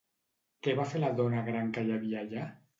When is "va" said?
0.79-0.87